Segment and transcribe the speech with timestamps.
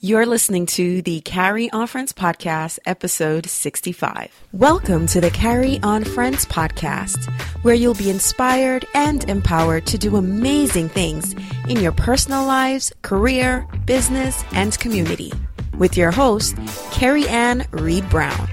[0.00, 4.30] You're listening to the Carry On Friends podcast, episode 65.
[4.52, 7.18] Welcome to the Carry On Friends podcast,
[7.64, 11.34] where you'll be inspired and empowered to do amazing things
[11.68, 15.32] in your personal lives, career, business, and community.
[15.78, 16.56] With your host,
[16.92, 18.48] Kerry-Ann Reed Brown.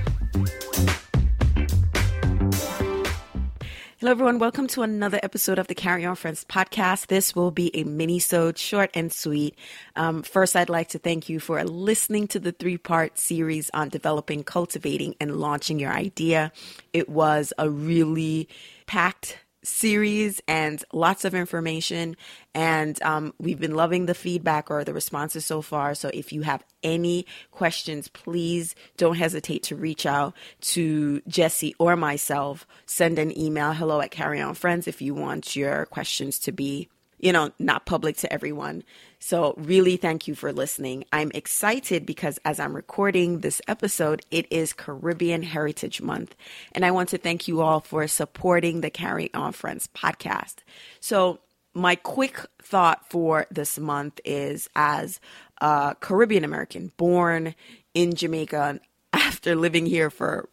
[4.05, 4.37] Hello, everyone.
[4.37, 7.07] Welcome to another episode of the Carry On Friends podcast.
[7.07, 9.57] This will be a mini-sode, short and sweet.
[9.95, 14.43] Um, first, I'd like to thank you for listening to the three-part series on developing,
[14.43, 16.51] cultivating, and launching your idea.
[16.93, 18.47] It was a really
[18.85, 22.15] packed series and lots of information.
[22.53, 25.95] And um, we've been loving the feedback or the responses so far.
[25.95, 31.95] So if you have any questions, please don't hesitate to reach out to Jesse or
[31.95, 32.65] myself.
[32.85, 36.89] Send an email, hello at Carry On Friends, if you want your questions to be
[37.17, 38.83] you know, not public to everyone.
[39.27, 41.03] So, really, thank you for listening.
[41.11, 46.35] I'm excited because as I'm recording this episode, it is Caribbean Heritage Month.
[46.73, 50.57] And I want to thank you all for supporting the Carry On Friends podcast.
[50.99, 51.39] So,
[51.73, 55.19] my quick thought for this month is as
[55.59, 57.55] a Caribbean American born
[57.95, 58.79] in Jamaica
[59.13, 60.49] after living here for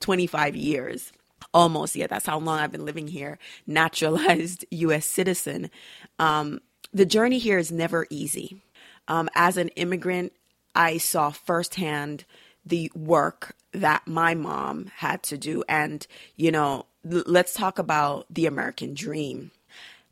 [0.00, 1.10] 25 years
[1.52, 5.70] almost yeah that's how long i've been living here naturalized us citizen
[6.18, 6.60] um,
[6.94, 8.62] the journey here is never easy
[9.08, 10.32] um, as an immigrant
[10.74, 12.24] i saw firsthand
[12.64, 18.26] the work that my mom had to do and you know l- let's talk about
[18.30, 19.50] the american dream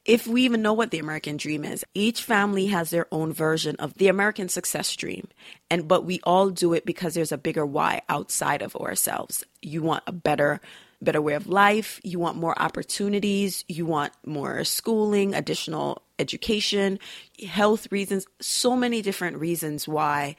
[0.04, 1.84] if we even know what the American dream is.
[1.94, 5.28] Each family has their own version of the American success dream.
[5.70, 9.44] And but we all do it because there's a bigger why outside of ourselves.
[9.60, 10.60] You want a better
[11.00, 16.98] better way of life, you want more opportunities, you want more schooling, additional education,
[17.46, 20.36] health reasons, so many different reasons why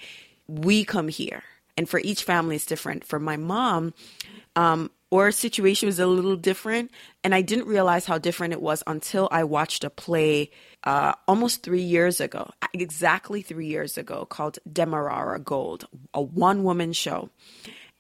[0.48, 1.44] we come here.
[1.78, 3.06] And for each family, it's different.
[3.06, 3.94] For my mom,
[4.56, 6.92] um, our situation was a little different,
[7.24, 10.50] and I didn't realize how different it was until I watched a play
[10.84, 16.94] uh, almost three years ago, exactly three years ago, called Demerara Gold, a one woman
[16.94, 17.30] show.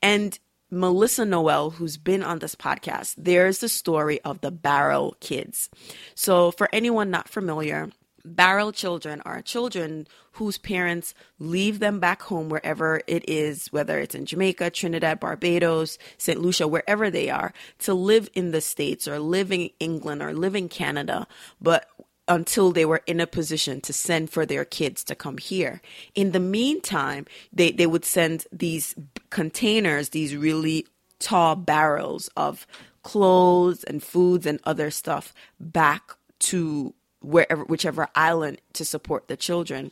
[0.01, 0.37] And
[0.73, 5.69] Melissa Noel, who's been on this podcast, there's the story of the Barrel Kids.
[6.15, 7.91] So, for anyone not familiar,
[8.25, 14.15] Barrel children are children whose parents leave them back home wherever it is, whether it's
[14.15, 16.41] in Jamaica, Trinidad, Barbados, St.
[16.41, 20.55] Lucia, wherever they are, to live in the States or live in England or live
[20.55, 21.27] in Canada.
[21.61, 21.87] But
[22.27, 25.81] until they were in a position to send for their kids to come here.
[26.15, 28.95] In the meantime, they, they would send these
[29.29, 30.87] containers, these really
[31.19, 32.65] tall barrels of
[33.03, 39.91] clothes and foods and other stuff back to wherever whichever island to support the children.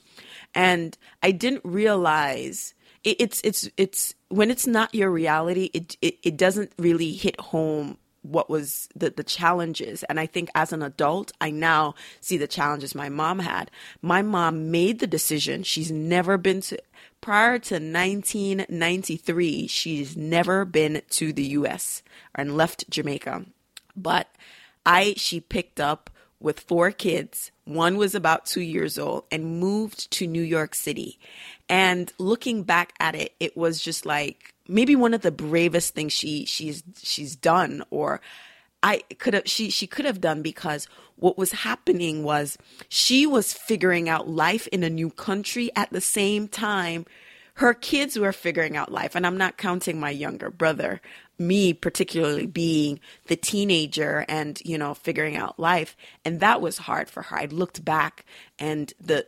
[0.54, 6.18] And I didn't realize it, it's it's it's when it's not your reality, it, it
[6.24, 10.04] it doesn't really hit home what was the, the challenges.
[10.04, 13.72] And I think as an adult, I now see the challenges my mom had.
[14.02, 15.64] My mom made the decision.
[15.64, 16.78] She's never been to,
[17.20, 22.04] prior to 1993, she's never been to the US
[22.36, 23.46] and left Jamaica.
[23.96, 24.28] But
[24.86, 26.10] I, she picked up
[26.40, 27.52] with four kids.
[27.66, 31.20] One was about two years old and moved to New York City.
[31.70, 36.14] And looking back at it, it was just like maybe one of the bravest things
[36.14, 38.22] she she's she's done or
[38.84, 40.88] I could have she she could have done because
[41.18, 42.58] what was happening was
[42.90, 47.06] she was figuring out life in a new country at the same time
[47.56, 49.14] her kids were figuring out life.
[49.14, 51.02] And I'm not counting my younger brother
[51.38, 55.96] me particularly being the teenager and you know figuring out life.
[56.24, 57.38] And that was hard for her.
[57.38, 58.26] I looked back
[58.60, 59.28] and the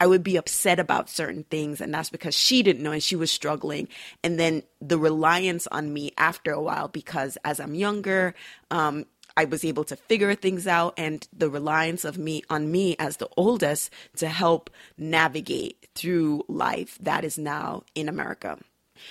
[0.00, 3.16] I would be upset about certain things, and that's because she didn't know and she
[3.16, 3.88] was struggling.
[4.22, 8.34] And then the reliance on me after a while, because as I'm younger,
[8.70, 9.06] um,
[9.36, 13.16] I was able to figure things out, and the reliance of me on me as
[13.16, 18.58] the oldest to help navigate through life that is now in America.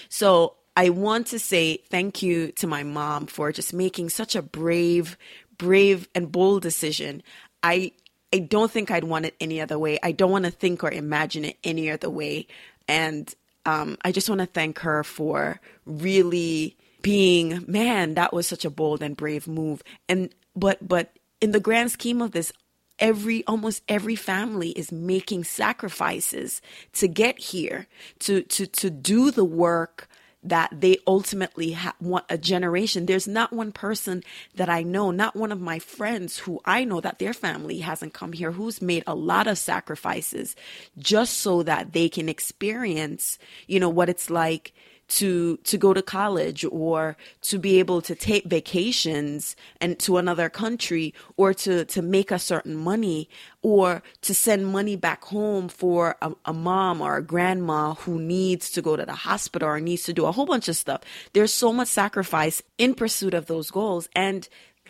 [0.07, 4.41] So I want to say thank you to my mom for just making such a
[4.41, 5.17] brave,
[5.57, 7.23] brave and bold decision.
[7.61, 7.91] I
[8.33, 9.99] I don't think I'd want it any other way.
[10.01, 12.47] I don't want to think or imagine it any other way.
[12.87, 13.33] And
[13.65, 18.69] um, I just want to thank her for really being, man, that was such a
[18.69, 19.83] bold and brave move.
[20.07, 22.53] And but but in the grand scheme of this,
[22.99, 26.61] every almost every family is making sacrifices
[26.93, 27.87] to get here
[28.19, 30.07] to to to do the work
[30.43, 33.05] that they ultimately ha- want a generation.
[33.05, 34.23] There's not one person
[34.55, 38.13] that I know, not one of my friends who I know that their family hasn't
[38.13, 40.55] come here, who's made a lot of sacrifices
[40.97, 44.73] just so that they can experience, you know, what it's like
[45.11, 50.49] to to go to college or to be able to take vacations and to another
[50.49, 53.29] country or to to make a certain money
[53.61, 58.69] or to send money back home for a, a mom or a grandma who needs
[58.71, 61.01] to go to the hospital or needs to do a whole bunch of stuff.
[61.33, 64.07] There's so much sacrifice in pursuit of those goals.
[64.15, 64.47] And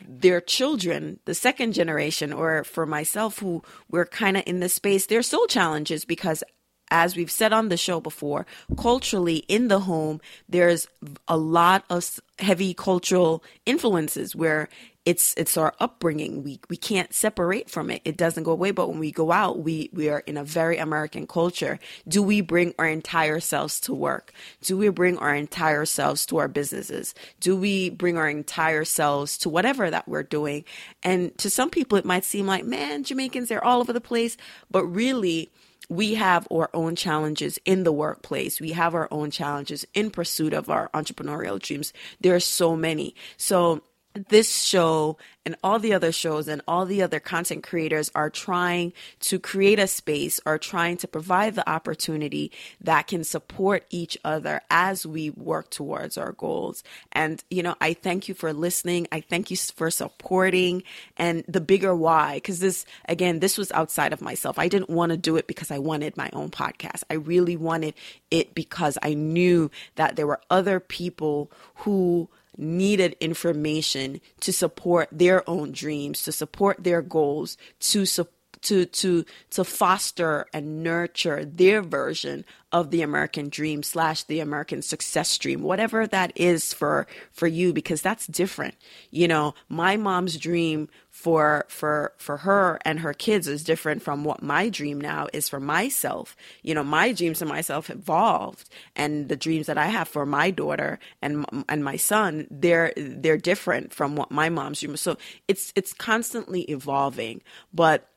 [0.07, 5.06] their children, the second generation, or for myself, who we're kind of in this space,
[5.07, 6.44] there's still challenges because
[6.91, 8.45] as we've said on the show before,
[8.77, 10.88] culturally in the home, there's
[11.27, 14.67] a lot of heavy cultural influences where
[15.03, 16.43] it's it's our upbringing.
[16.43, 18.03] We we can't separate from it.
[18.05, 18.69] It doesn't go away.
[18.69, 21.79] But when we go out, we we are in a very American culture.
[22.07, 24.31] Do we bring our entire selves to work?
[24.61, 27.15] Do we bring our entire selves to our businesses?
[27.39, 30.65] Do we bring our entire selves to whatever that we're doing?
[31.01, 34.38] And to some people, it might seem like, man, Jamaicans, they're all over the place.
[34.69, 35.49] But really,
[35.91, 38.61] we have our own challenges in the workplace.
[38.61, 41.91] We have our own challenges in pursuit of our entrepreneurial dreams.
[42.21, 43.13] There are so many.
[43.35, 43.81] So
[44.13, 48.93] this show and all the other shows and all the other content creators are trying
[49.19, 54.61] to create a space or trying to provide the opportunity that can support each other
[54.69, 56.83] as we work towards our goals.
[57.11, 59.07] And, you know, I thank you for listening.
[59.11, 60.83] I thank you for supporting
[61.17, 64.59] and the bigger why, because this, again, this was outside of myself.
[64.59, 67.03] I didn't want to do it because I wanted my own podcast.
[67.09, 67.95] I really wanted
[68.29, 72.29] it because I knew that there were other people who
[72.61, 79.25] needed information to support their own dreams, to support their goals, to support to to
[79.51, 85.61] to foster and nurture their version of the American dream slash the American success dream,
[85.61, 88.75] whatever that is for for you, because that's different.
[89.09, 94.23] You know, my mom's dream for for for her and her kids is different from
[94.23, 96.35] what my dream now is for myself.
[96.63, 100.51] You know, my dreams for myself evolved, and the dreams that I have for my
[100.51, 104.95] daughter and and my son, they're they're different from what my mom's dream.
[104.95, 105.17] So
[105.47, 107.41] it's it's constantly evolving,
[107.73, 108.07] but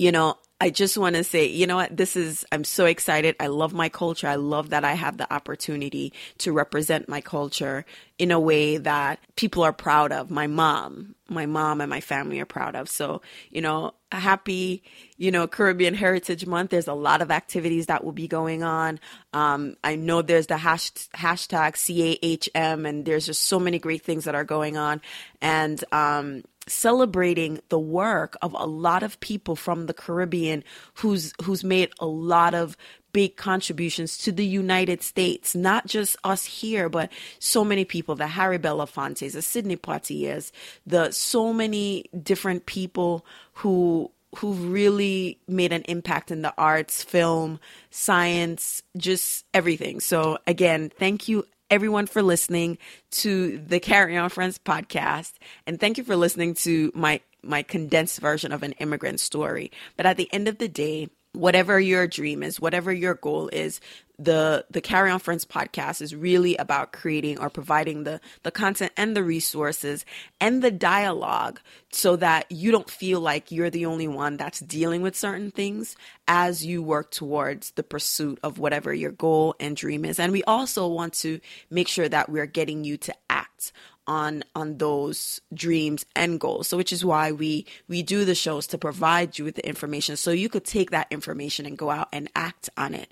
[0.00, 1.94] you know, I just want to say, you know what?
[1.94, 3.36] This is, I'm so excited.
[3.38, 4.26] I love my culture.
[4.28, 7.84] I love that I have the opportunity to represent my culture
[8.18, 10.30] in a way that people are proud of.
[10.30, 12.88] My mom, my mom and my family are proud of.
[12.88, 13.20] So,
[13.50, 14.82] you know, happy,
[15.18, 16.70] you know, Caribbean Heritage Month.
[16.70, 19.00] There's a lot of activities that will be going on.
[19.34, 24.24] Um, I know there's the hash, hashtag CAHM and there's just so many great things
[24.24, 25.02] that are going on.
[25.42, 30.62] And, um, celebrating the work of a lot of people from the Caribbean
[30.94, 32.76] who's who's made a lot of
[33.12, 38.26] big contributions to the United States, not just us here, but so many people, the
[38.26, 40.52] Harry Belafontes, the Sidney Poitiers,
[40.86, 43.24] the so many different people
[43.54, 47.58] who who really made an impact in the arts, film,
[47.90, 49.98] science, just everything.
[49.98, 52.78] So again, thank you everyone for listening
[53.12, 55.34] to the Carry On Friends podcast.
[55.66, 59.70] And thank you for listening to my, my condensed version of an immigrant story.
[59.96, 63.80] But at the end of the day, whatever your dream is, whatever your goal is,
[64.20, 68.92] the the Carry On Friends podcast is really about creating or providing the the content
[68.96, 70.04] and the resources
[70.40, 71.58] and the dialogue
[71.90, 75.96] so that you don't feel like you're the only one that's dealing with certain things
[76.28, 80.20] as you work towards the pursuit of whatever your goal and dream is.
[80.20, 83.72] And we also want to make sure that we're getting you to act
[84.06, 86.68] on on those dreams and goals.
[86.68, 90.16] So which is why we we do the shows to provide you with the information.
[90.16, 93.10] So you could take that information and go out and act on it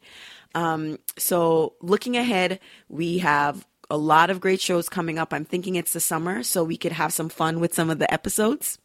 [0.59, 5.77] um, so looking ahead we have a lot of great shows coming up i'm thinking
[5.77, 8.79] it's the summer so we could have some fun with some of the episodes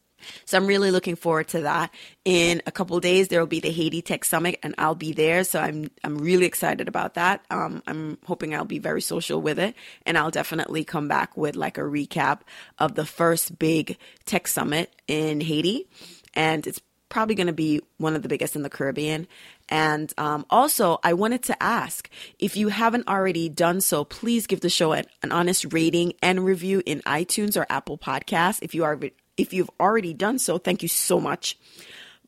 [0.46, 1.92] so I'm really looking forward to that.
[2.26, 5.44] In a couple days, there will be the Haiti Tech Summit, and I'll be there.
[5.44, 7.44] So I'm I'm really excited about that.
[7.50, 9.76] Um, I'm hoping I'll be very social with it,
[10.06, 12.42] and I'll definitely come back with like a recap
[12.80, 15.88] of the first big tech summit in Haiti,
[16.34, 19.28] and it's probably going to be one of the biggest in the Caribbean.
[19.74, 24.60] And um, also, I wanted to ask if you haven't already done so, please give
[24.60, 28.60] the show an, an honest rating and review in iTunes or Apple Podcasts.
[28.62, 29.00] If you are
[29.36, 31.58] if you've already done so, thank you so much.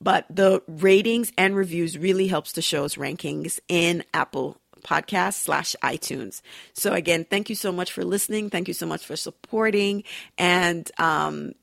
[0.02, 6.42] But the ratings and reviews really helps the show's rankings in Apple podcast slash iTunes.
[6.74, 8.50] So again, thank you so much for listening.
[8.50, 10.04] Thank you so much for supporting
[10.40, 11.54] and um,